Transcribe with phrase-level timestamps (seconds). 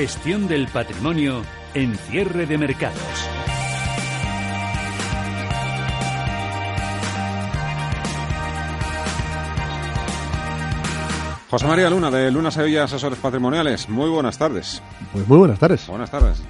[0.00, 1.42] Gestión del patrimonio
[1.74, 2.96] en cierre de mercados.
[11.50, 13.88] José María Luna, de Luna Sevilla Asesores Patrimoniales.
[13.88, 14.80] Muy buenas tardes.
[15.12, 15.86] Pues muy buenas tardes.
[15.88, 16.40] Buenas tardes.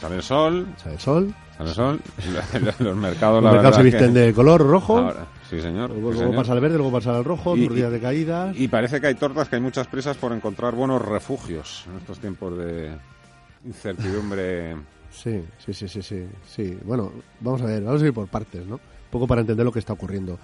[0.00, 0.66] Sale el sol.
[0.82, 1.34] Sale el sol.
[1.58, 2.00] Sale el sol.
[2.78, 4.96] Los mercados, Los la mercados se visten que- de color rojo.
[4.98, 5.90] Ahora, sí, señor.
[5.92, 6.34] sí, luego señor.
[6.36, 8.56] pasa al verde, luego pasa al rojo, Y- dos días de caídas.
[8.58, 12.18] Y parece que hay tortas, que hay muchas prisas por encontrar buenos refugios en estos
[12.18, 12.90] tiempos de
[13.64, 14.76] incertidumbre.
[15.10, 16.78] Sí, sí, sí, sí, sí, sí.
[16.84, 18.76] Bueno, vamos a ver, vamos a ir por partes, ¿no?
[18.76, 18.80] Un
[19.10, 20.38] poco para entender lo que está ocurriendo.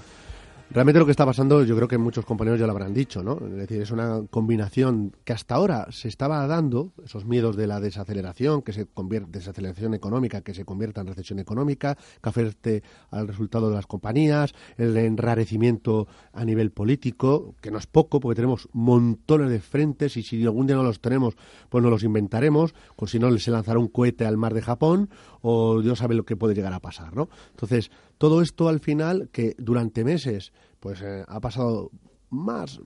[0.70, 3.38] Realmente lo que está pasando, yo creo que muchos compañeros ya lo habrán dicho, ¿no?
[3.42, 7.80] Es decir, es una combinación que hasta ahora se estaba dando, esos miedos de la
[7.80, 13.28] desaceleración, que se convierte, desaceleración económica, que se convierta en recesión económica, que afecte al
[13.28, 18.68] resultado de las compañías, el enrarecimiento a nivel político, que no es poco, porque tenemos
[18.74, 21.34] montones de frentes y si algún día no los tenemos,
[21.70, 25.08] pues nos los inventaremos, o si no, se lanzará un cohete al mar de Japón,
[25.42, 27.28] o Dios sabe lo que puede llegar a pasar, ¿no?
[27.50, 31.90] Entonces, todo esto al final, que durante meses, pues eh, ha pasado
[32.30, 32.80] más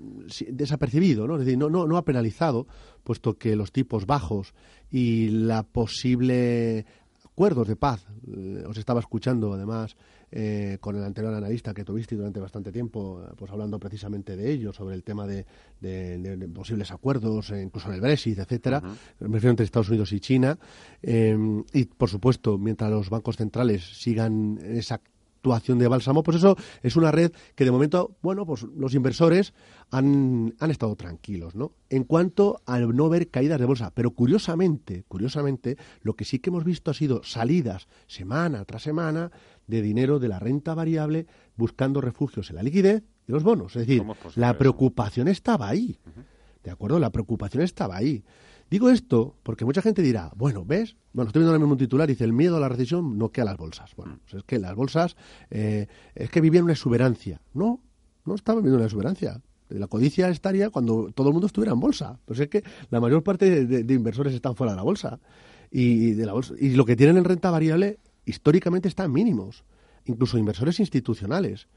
[0.49, 1.35] desapercibido, ¿no?
[1.35, 2.67] Es decir, no, no, no ha penalizado,
[3.03, 4.55] puesto que los tipos bajos
[4.91, 6.87] y la posible
[7.25, 9.97] acuerdos de paz, eh, os estaba escuchando además
[10.33, 14.73] eh, con el anterior analista que tuviste durante bastante tiempo, pues hablando precisamente de ello,
[14.73, 15.45] sobre el tema de,
[15.81, 18.81] de- de- de posibles acuerdos, eh, incluso en el Brexit, etcétera,
[19.21, 20.59] me refiero entre Estados Unidos y China,
[21.03, 21.37] eh,
[21.73, 24.95] y por supuesto, mientras los bancos centrales sigan esa
[25.45, 29.53] actuación de bálsamo, pues eso es una red que de momento, bueno, pues los inversores
[29.91, 31.73] han, han estado tranquilos, ¿no?
[31.91, 36.51] En cuanto al no ver caídas de bolsa, pero curiosamente, curiosamente, lo que sí que
[36.51, 39.33] hemos visto ha sido salidas semana tras semana
[39.67, 43.77] de dinero de la renta variable buscando refugios en la liquidez y los bonos.
[43.77, 45.99] Es decir, ¿Cómo es posible la preocupación estaba ahí.
[46.65, 46.99] ¿De acuerdo?
[46.99, 48.25] La preocupación estaba ahí.
[48.71, 50.97] Digo esto porque mucha gente dirá, bueno, ¿ves?
[51.13, 53.45] Bueno, estoy viendo ahora mismo un titular, dice, el miedo a la recesión no queda
[53.47, 53.95] las bolsas.
[53.97, 55.17] Bueno, pues es que las bolsas,
[55.51, 57.41] eh, es que vivían una exuberancia.
[57.53, 57.81] No,
[58.25, 59.43] no estaban viviendo una exuberancia.
[59.69, 62.19] La codicia estaría cuando todo el mundo estuviera en bolsa.
[62.25, 65.19] Pues es que la mayor parte de, de- de inversores están fuera de la bolsa.
[65.71, 66.55] Y, de la bolsa.
[66.59, 69.65] y lo que tienen en renta variable históricamente está en mínimos.
[70.05, 71.69] Incluso inversores institucionales.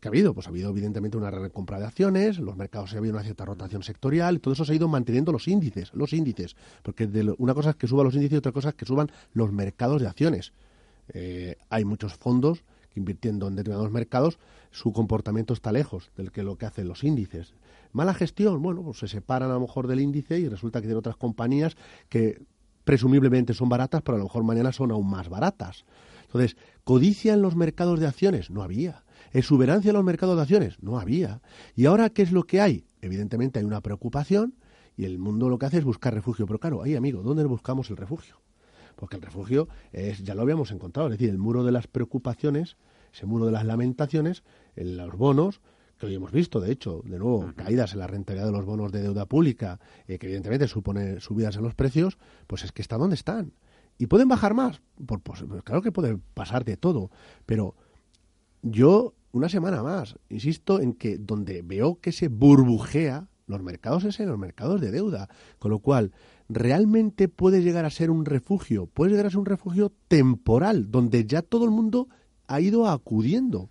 [0.00, 0.34] ¿Qué ha habido?
[0.34, 3.84] Pues ha habido evidentemente una recompra de acciones, los mercados ha habido una cierta rotación
[3.84, 7.36] sectorial, y todo eso se ha ido manteniendo los índices, los índices, porque de lo-
[7.38, 10.02] una cosa es que suban los índices y otra cosa es que suban los mercados
[10.02, 10.52] de acciones.
[11.14, 14.38] Eh, hay muchos fondos que invirtiendo en determinados mercados,
[14.72, 17.54] su comportamiento está lejos del que lo que hacen los índices.
[17.92, 20.98] Mala gestión, bueno, pues se separan a lo mejor del índice y resulta que tienen
[20.98, 21.76] otras compañías
[22.08, 22.42] que
[22.84, 25.84] presumiblemente son baratas, pero a lo mejor mañana son aún más baratas.
[26.22, 29.04] Entonces, codicia en los mercados de acciones no había.
[29.32, 31.40] Exuberancia en los mercados de acciones no había.
[31.74, 32.86] ¿Y ahora qué es lo que hay?
[33.00, 34.54] Evidentemente hay una preocupación
[34.96, 36.46] y el mundo lo que hace es buscar refugio.
[36.46, 38.40] Pero claro, ahí amigo, ¿dónde buscamos el refugio?
[38.96, 42.76] Porque el refugio es, ya lo habíamos encontrado, es decir, el muro de las preocupaciones,
[43.12, 44.42] ese muro de las lamentaciones,
[44.76, 45.60] en los bonos,
[46.02, 48.90] que hoy hemos visto, de hecho, de nuevo, caídas en la rentabilidad de los bonos
[48.90, 52.18] de deuda pública, eh, que evidentemente supone subidas en los precios,
[52.48, 53.52] pues es que está donde están.
[53.98, 54.82] ¿Y pueden bajar más?
[55.06, 57.12] Por, pues, claro que puede pasar de todo,
[57.46, 57.76] pero
[58.62, 64.18] yo, una semana más, insisto en que donde veo que se burbujea los mercados es
[64.18, 65.28] en los mercados de deuda,
[65.60, 66.10] con lo cual
[66.48, 71.26] realmente puede llegar a ser un refugio, puede llegar a ser un refugio temporal, donde
[71.26, 72.08] ya todo el mundo
[72.48, 73.70] ha ido acudiendo,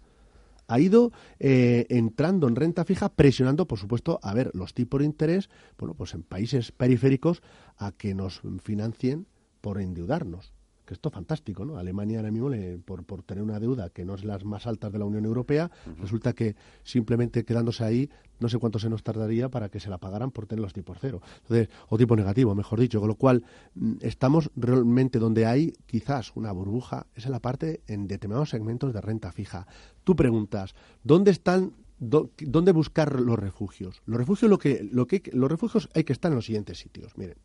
[0.72, 5.06] ha ido eh, entrando en renta fija, presionando, por supuesto, a ver los tipos de
[5.06, 7.44] interés, bueno, pues en países periféricos,
[7.76, 9.28] a que nos financien
[9.60, 10.54] por endeudarnos.
[10.92, 11.78] Que esto es fantástico, ¿no?
[11.78, 14.92] Alemania ahora mismo, le- por, por tener una deuda que no es las más altas
[14.92, 15.72] de la Unión Europea,
[16.02, 18.10] resulta que simplemente quedándose ahí,
[18.42, 20.98] no sé cuánto se nos tardaría para que se la pagaran por tener los tipos
[21.00, 21.22] cero.
[21.44, 23.00] Entonces, o tipo negativo, mejor dicho.
[23.00, 27.80] Con lo cual, mm, estamos realmente donde hay quizás una burbuja, es en la parte
[27.88, 29.68] en determinados segmentos de renta fija.
[30.04, 30.76] Tú preguntas,
[31.06, 31.72] ¿dónde están
[32.04, 34.02] ¿Dónde buscar los refugios?
[34.08, 37.16] Los refugios, lo que, lo que, los refugios hay que estar en los siguientes sitios.
[37.16, 37.38] Miren,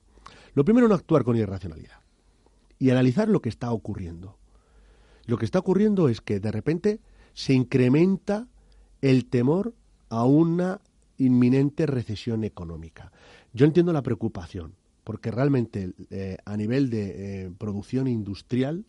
[0.55, 1.99] lo primero, no actuar con irracionalidad
[2.79, 4.39] y analizar lo que está ocurriendo.
[5.27, 7.01] Lo que está ocurriendo es que de repente
[7.35, 8.47] se incrementa
[9.01, 9.75] el temor
[10.09, 10.81] a una
[11.19, 13.13] inminente recesión económica.
[13.53, 14.75] Yo entiendo la preocupación,
[15.05, 18.85] porque realmente eh, a nivel de eh, producción industrial,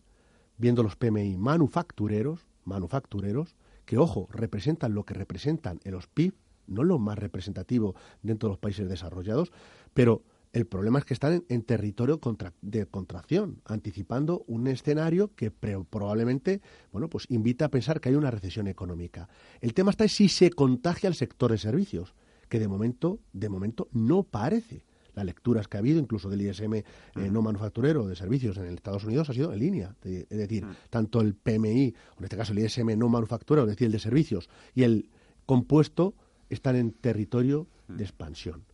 [0.56, 6.34] viendo los PMI manufactureros, manufactureros, que ojo, representan lo que representan en los PIB,
[6.66, 9.52] no lo más representativo dentro de los países desarrollados,
[9.94, 10.22] pero
[10.52, 15.50] el problema es que están en, en territorio contra- de contracción, anticipando un escenario que
[15.50, 16.60] pre- probablemente,
[16.92, 19.28] bueno, pues invita a pensar que hay una recesión económica.
[19.60, 22.14] El tema está en si se contagia el sector de servicios,
[22.48, 24.84] que de momento, de momento no parece.
[25.14, 26.84] las lecturas que ha habido, incluso del ISM eh,
[27.32, 29.96] no manufacturero de servicios en Estados Unidos, ha sido en línea.
[30.04, 33.92] Es decir, tanto el PMI, en este caso el ISM no manufacturero, es decir, el
[33.92, 35.08] de servicios, y el
[35.44, 36.14] compuesto
[36.50, 38.64] están en territorio de expansión.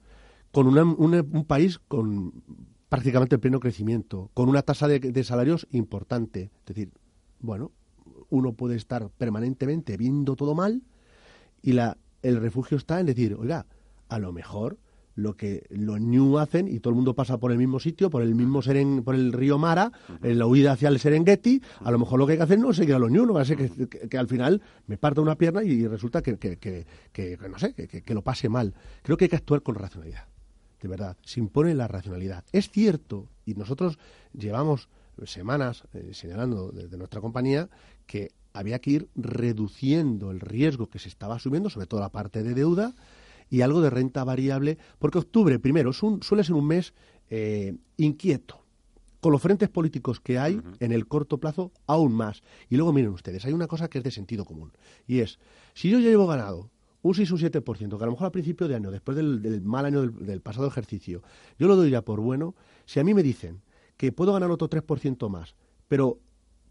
[0.55, 2.33] Con un país con
[2.89, 6.53] prácticamente pleno crecimiento, con una tasa de, salarios importante.
[6.61, 6.93] Es decir,
[7.41, 7.73] bueno,
[8.31, 10.83] uno puede estar permanentemente viendo todo mal
[11.61, 13.67] y la, el refugio está en decir, oiga,
[14.09, 14.79] a lo mejor
[15.17, 18.23] lo que los New hacen y todo el mundo pasa por el mismo sitio, por
[18.23, 19.91] el mismo Seren, por el río Mara,
[20.23, 22.71] en la huida hacia el Serengeti, a lo mejor lo que hay que hacer no
[22.71, 25.37] es seguir a los New, no va a ser que, al final me parta una
[25.37, 26.87] pierna y resulta que, que
[27.49, 28.75] no sé, que, lo pase mal.
[29.03, 30.29] Creo que hay que actuar con racionalidad,
[30.85, 32.45] de verdad, se impone la racionalidad.
[32.53, 33.99] Es cierto, y nosotros
[34.35, 34.91] llevamos
[35.25, 37.71] semanas eh, señalando desde nuestra compañía
[38.07, 42.43] que había que ir reduciendo el riesgo que se estaba asumiendo, sobre todo la parte
[42.43, 42.95] de deuda,
[43.49, 46.93] y algo de renta variable, porque octubre, primero, suele ser un mes
[47.31, 48.61] eh, inquieto,
[49.21, 52.43] con los frentes políticos que hay en el corto plazo, aún más.
[52.69, 54.73] Y luego miren ustedes, hay una cosa que es de sentido común,
[55.07, 55.39] y es,
[55.73, 56.71] si yo ya llevo ganado
[57.05, 59.63] un 6 o un 7%, que a lo mejor al principio de año, después del,
[59.63, 61.23] mal año del, del, pasado ejercicio,
[61.59, 62.55] yo lo doy ya por bueno,
[62.85, 63.63] si a mí me dicen
[63.97, 65.55] que puedo ganar otro 3% más,
[65.87, 66.19] pero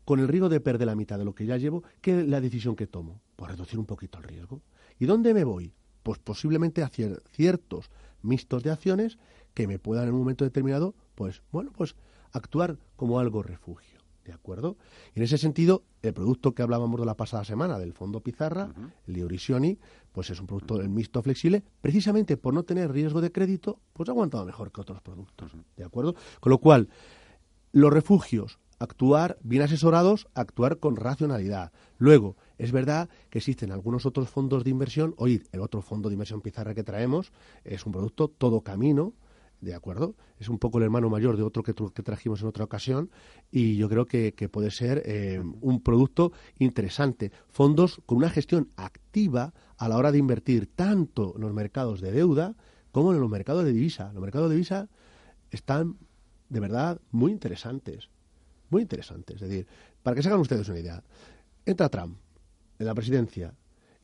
[0.05, 2.41] con el riesgo de perder la mitad de lo que ya llevo, ¿qué es la
[2.41, 3.21] decisión que tomo?
[3.35, 4.61] Pues reducir un poquito el riesgo.
[4.99, 5.73] ¿Y dónde me voy?
[6.03, 7.89] pues posiblemente hacia ciertos
[8.21, 9.17] mixtos de acciones
[9.53, 11.95] que me puedan en un momento determinado, pues bueno, pues
[12.31, 13.92] actuar como algo refugio.
[14.25, 14.77] ¿De acuerdo?
[15.13, 18.73] Y en ese sentido, el producto que hablábamos de la pasada semana del fondo Pizarra,
[19.05, 19.77] el de Orisioni,
[20.13, 24.13] pues es un producto mixto flexible, precisamente por no tener riesgo de crédito, pues ha
[24.13, 25.51] aguantado mejor que otros productos.
[25.75, 26.15] ¿De acuerdo?
[26.39, 26.87] Con lo cual,
[27.73, 31.71] los refugios, actuar bien asesorados, actuar con racionalidad.
[31.97, 35.15] Luego, es verdad que existen algunos otros fondos de inversión.
[35.17, 37.31] Hoy, el otro fondo de inversión pizarra que traemos
[37.63, 39.13] es un producto todo camino,
[39.63, 40.15] ¿de acuerdo?
[40.39, 43.09] Es un poco el hermano mayor de otro que, trajimos en otra ocasión
[43.51, 47.31] y yo creo que, puede ser eh, un producto interesante.
[47.49, 52.11] Fondos con una gestión activa a la hora de invertir tanto en los mercados de
[52.11, 52.55] deuda
[52.91, 54.11] como en los mercados de divisa.
[54.13, 54.89] Los mercados de divisa
[55.49, 55.97] están
[56.49, 58.09] de verdad muy interesantes,
[58.69, 59.41] muy interesantes.
[59.41, 59.67] Es decir,
[60.03, 61.03] para que se hagan ustedes una idea,
[61.65, 62.17] entra Trump,
[62.77, 63.53] en la presidencia.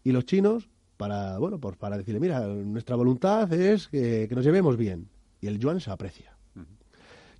[0.04, 4.78] Y los chinos, para, bueno, pues para decirle, mira, nuestra voluntad es que, nos llevemos
[4.78, 5.10] bien.
[5.42, 6.38] Y el yuan se aprecia.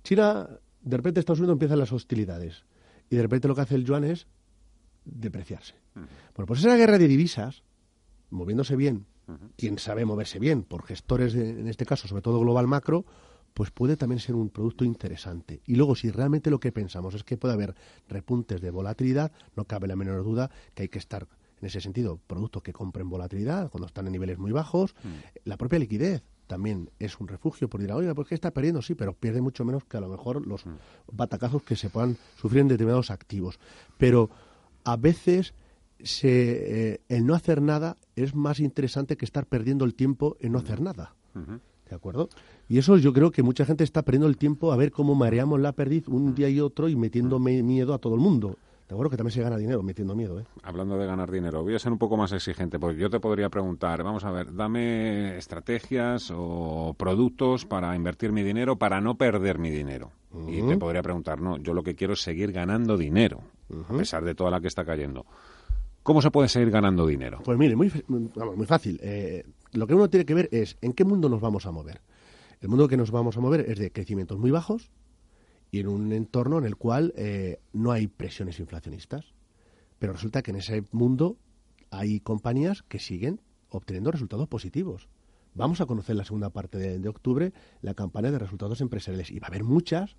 [0.02, 0.48] China,
[0.80, 2.64] de repente Estados Unidos empiezan las hostilidades.
[3.10, 4.26] Y de repente lo que hace el yuan es
[5.04, 5.74] depreciarse.
[5.94, 7.62] Bueno, pues esa guerra de divisas,
[8.30, 9.06] moviéndose bien,
[9.56, 13.04] quien sabe moverse bien, por gestores, en este caso, sobre todo global macro,
[13.54, 15.60] pues puede también ser un producto interesante.
[15.66, 17.74] Y luego, si realmente lo que pensamos es que puede haber
[18.08, 21.26] repuntes de volatilidad, no cabe la menor duda que hay que estar,
[21.60, 24.94] en ese sentido, productos que compren volatilidad cuando están en niveles muy bajos.
[25.02, 25.08] Mm.
[25.44, 28.82] La propia liquidez también es un refugio por decir, oiga, ¿por qué está perdiendo?
[28.82, 30.70] Sí, pero pierde mucho menos que a lo mejor los mm.
[31.12, 33.60] batacazos que se puedan sufrir en determinados activos.
[33.98, 34.30] Pero
[34.82, 35.54] a veces
[36.02, 40.50] se, eh, el no hacer nada es más interesante que estar perdiendo el tiempo en
[40.50, 41.14] no hacer nada.
[41.88, 42.28] ¿De acuerdo?
[42.68, 45.60] Y eso yo creo que mucha gente está perdiendo el tiempo a ver cómo mareamos
[45.60, 48.56] la perdiz un día y otro y metiendo miedo a todo el mundo.
[48.90, 50.40] De acuerdo que también se gana dinero metiendo miedo.
[50.40, 50.44] ¿eh?
[50.64, 53.48] Hablando de ganar dinero, voy a ser un poco más exigente, porque yo te podría
[53.48, 59.60] preguntar, vamos a ver, dame estrategias o productos para invertir mi dinero, para no perder
[59.60, 60.10] mi dinero.
[60.48, 63.42] Y te podría preguntar, no, yo lo que quiero es seguir ganando dinero,
[63.88, 65.24] a pesar de toda la que está cayendo.
[66.02, 67.42] ¿Cómo se puede seguir ganando dinero?
[67.44, 68.98] Pues mire, muy, muy fácil.
[69.04, 72.00] Eh, lo que uno tiene que ver es en qué mundo nos vamos a mover.
[72.60, 74.90] El mundo que nos vamos a mover es de crecimientos muy bajos
[75.70, 79.32] y en un entorno en el cual eh, no hay presiones inflacionistas.
[79.98, 81.36] Pero resulta que en ese mundo
[81.90, 85.08] hay compañías que siguen obteniendo resultados positivos.
[85.54, 89.46] Vamos a conocer la segunda parte de, octubre la campaña de resultados empresariales y va
[89.46, 90.16] a haber muchas,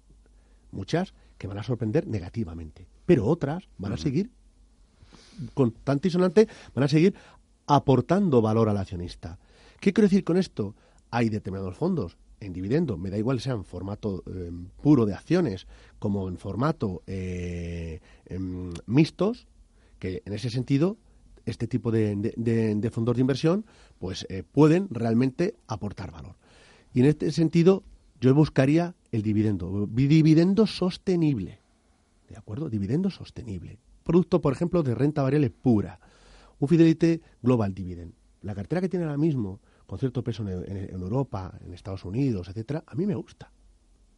[0.71, 4.29] muchas que van a sorprender negativamente, pero otras van a seguir
[5.53, 7.15] con tanto y sonante, van a seguir
[7.65, 9.39] aportando valor al accionista.
[9.79, 10.75] ¿Qué quiero decir con esto?
[11.09, 15.67] Hay determinados fondos en dividendo, me da igual sea en formato eh, puro de acciones
[15.99, 19.47] como en formato eh, em, mixtos,
[19.99, 20.97] que en ese sentido
[21.45, 23.65] este tipo de, fondos de inversión
[23.99, 26.35] pues eh, pueden realmente aportar valor.
[26.93, 27.83] Y en este sentido
[28.19, 31.59] yo buscaría el dividendo, dividendo sostenible,
[32.27, 32.69] ¿de acuerdo?
[32.69, 33.77] Dividendo sostenible.
[34.03, 35.99] Producto, por ejemplo, de renta variable pura,
[36.59, 38.13] un Fidelity Global Dividend.
[38.41, 39.59] La cartera que tiene ahora mismo
[39.91, 43.51] con cierto peso en, Europa, en Estados Unidos, etcétera, a mí me gusta.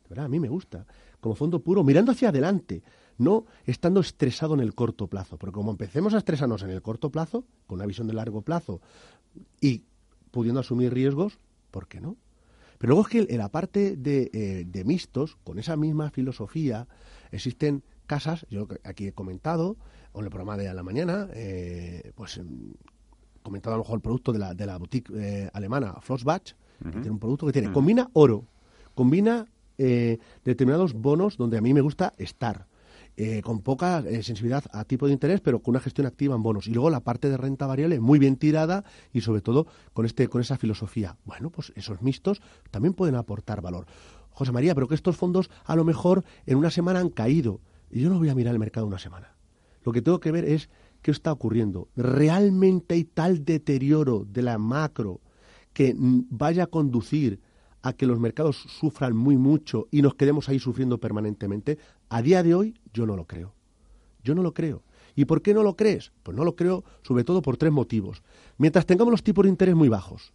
[0.03, 0.85] De verdad, a mí me gusta.
[1.19, 2.83] Como fondo puro, mirando hacia adelante,
[3.17, 5.39] no estando estresado en el corto plazo.
[5.39, 8.81] Porque como empecemos a estresarnos en el corto plazo, con una visión de largo plazo
[9.61, 9.81] y
[10.29, 11.39] pudiendo asumir riesgos,
[11.71, 12.17] ¿por qué no?
[12.77, 16.87] Pero luego es que en la parte de, eh, mixtos, con esa misma filosofía,
[17.31, 19.77] existen casas, yo aquí he comentado,
[20.11, 22.39] o en el programa de la mañana, eh, pues
[23.43, 26.89] comentado a lo mejor el producto de la, de la boutique eh, alemana Flossbach, que
[26.91, 28.45] tiene un producto que tiene, combina oro,
[28.95, 29.45] combina
[29.77, 32.67] eh, determinados bonos donde a mí me gusta estar.
[33.15, 36.41] eh, con poca eh, sensibilidad a tipo de interés, pero con una gestión activa en
[36.41, 36.67] bonos.
[36.67, 38.83] Y luego la parte de renta variable muy bien tirada
[39.13, 41.15] y sobre todo con este con esa filosofía.
[41.23, 43.85] Bueno, pues esos mixtos también pueden aportar valor.
[44.31, 47.59] José María, pero que estos fondos a lo mejor en una semana han caído.
[47.91, 49.35] Y yo no voy a mirar el mercado una semana.
[49.85, 50.69] Lo que tengo que ver es
[51.03, 51.89] qué está ocurriendo.
[51.95, 55.21] ¿Realmente hay tal deterioro de la macro
[55.73, 57.39] que vaya a conducir
[57.83, 61.77] a que los mercados sufran muy mucho y nos quedemos ahí sufriendo permanentemente?
[62.09, 63.53] A día de hoy yo no lo creo.
[64.23, 64.83] Yo no lo creo.
[65.15, 66.11] ¿Y por qué no lo crees?
[66.23, 68.23] Pues no lo creo sobre todo por tres motivos.
[68.57, 70.33] Mientras tengamos los tipos de interés muy bajos,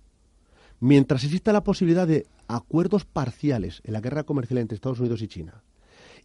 [0.79, 5.29] mientras exista la posibilidad de acuerdos parciales en la guerra comercial entre Estados Unidos y
[5.29, 5.63] China,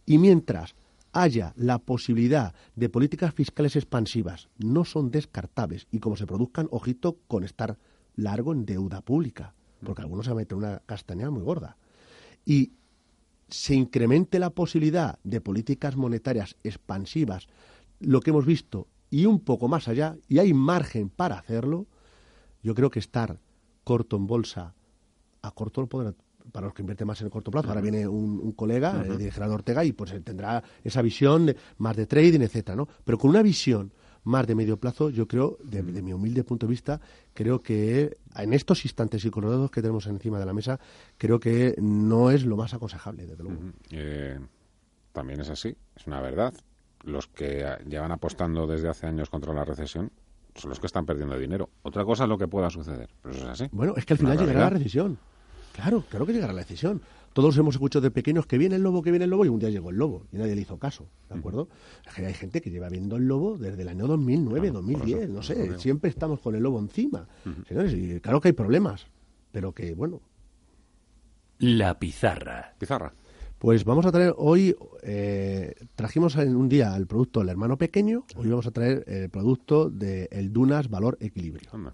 [0.06, 0.74] y mientras
[1.14, 7.18] haya la posibilidad de políticas fiscales expansivas, no son descartables, y como se produzcan, ojito
[7.28, 7.78] con estar
[8.16, 11.76] largo en deuda pública, porque algunos se van a meter una castaña muy gorda.
[12.44, 12.72] Y
[13.48, 17.46] se incremente la posibilidad de políticas monetarias expansivas,
[18.00, 21.86] lo que hemos visto, y un poco más allá, y hay margen para hacerlo,
[22.62, 23.38] yo creo que estar
[23.84, 24.74] corto en bolsa,
[25.42, 26.14] a corto lo podrá,
[26.52, 27.68] para los que invierten más en el corto plazo.
[27.68, 29.30] Ahora viene un, un colega, uh -huh.
[29.30, 32.88] Gerardo Ortega, y pues tendrá esa visión de, más de trading, etcétera, ¿no?
[33.04, 33.92] Pero con una visión
[34.24, 37.00] más de medio plazo, yo creo, de, de, mi humilde punto de vista,
[37.34, 40.80] creo que en estos instantes y datos que tenemos encima de la mesa,
[41.18, 43.60] creo que no es lo más aconsejable, desde luego.
[43.60, 43.72] Uh -huh.
[43.90, 44.40] eh,
[45.12, 46.54] también es así, es una verdad.
[47.02, 50.10] Los que llevan apostando desde hace años contra la recesión
[50.54, 51.68] son los que están perdiendo dinero.
[51.82, 53.68] Otra cosa es lo que pueda suceder, pero eso es así.
[53.72, 55.18] Bueno, es que al final llegará la recesión.
[55.74, 57.02] Claro, claro que llegará la decisión.
[57.32, 59.58] Todos hemos escuchado de pequeños que viene el lobo, que viene el lobo, y un
[59.58, 61.68] día llegó el lobo y nadie le hizo caso, ¿de acuerdo?
[62.16, 65.42] Hay gente que lleva viendo el lobo desde el año 2009, claro, 2010, eso, no
[65.42, 67.26] sé, siempre estamos con el lobo encima.
[67.66, 69.08] Señores, y claro que hay problemas,
[69.50, 70.20] pero que, bueno.
[71.58, 72.72] La pizarra.
[72.78, 73.12] Pizarra.
[73.58, 78.26] Pues vamos a traer hoy, eh, trajimos en un día el producto del hermano pequeño,
[78.36, 81.68] hoy vamos a traer el producto del de Dunas Valor Equilibrio.
[81.72, 81.92] Uh -huh.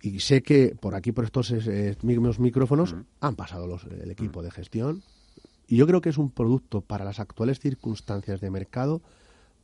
[0.00, 3.04] Y sé que por aquí, por estos eh, mismos micrófonos, uh -huh.
[3.20, 4.46] han pasado los, el equipo uh -huh.
[4.46, 5.02] de gestión.
[5.66, 9.02] Y yo creo que es un producto para las actuales circunstancias de mercado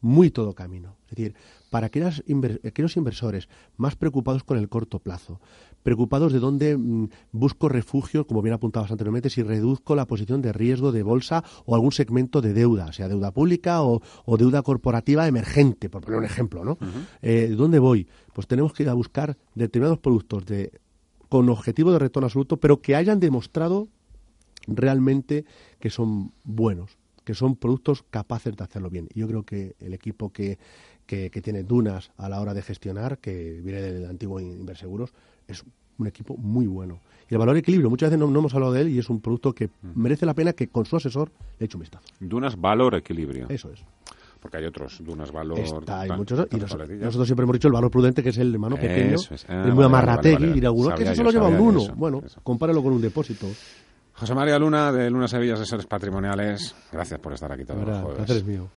[0.05, 0.97] muy todo camino.
[1.09, 1.35] Es decir,
[1.71, 1.91] para
[2.27, 3.49] inver aquellos inversores
[3.79, 5.41] más preocupados con el corto plazo,
[5.85, 10.53] preocupados de dónde mmm, busco refugio, como bien apuntabas anteriormente, si reduzco la posición de
[10.53, 15.29] riesgo de bolsa o algún segmento de deuda, sea deuda pública o, o deuda corporativa
[15.29, 16.73] emergente, por poner un ejemplo, ¿no?
[16.73, 17.07] Uh -huh.
[17.23, 18.09] eh, ¿Dónde voy?
[18.33, 20.73] Pues tenemos que ir a buscar determinados productos de,
[21.29, 23.87] con objetivo de retorno absoluto, pero que hayan demostrado
[24.67, 25.45] realmente
[25.79, 29.09] que son buenos que son productos capaces de hacerlo bien.
[29.15, 30.59] Y yo creo que el equipo que,
[31.07, 35.13] que, que, tiene Dunas a la hora de gestionar, que viene del antiguo Inverseguros,
[35.47, 35.65] es
[35.99, 37.01] un equipo muy bueno.
[37.31, 39.21] Y el valor equilibrio, muchas veces no, no hemos hablado de él y es un
[39.21, 42.05] producto que merece la pena que con su asesor le eche un vistazo.
[42.21, 43.47] Dunas Valor Equilibrio.
[43.49, 43.85] Eso es
[44.45, 45.59] porque hay otros, Dunas Valor.
[45.59, 48.59] Está, hay muchos, y nosotros siempre hemos dicho el valor prudente, que es el de
[48.59, 50.55] mano pequeño, es, es, ah, es muy amarrategui, vale, vale.
[50.55, 51.79] dirá alguno, que eso solo lleva un.
[51.79, 52.43] Eso, bueno, eso.
[52.43, 53.47] compárelo con un depósito.
[54.13, 58.45] José María Luna, de Luna Sevilla Asesores Patrimoniales, gracias por estar aquí todos los jueves.
[58.45, 58.69] Mío.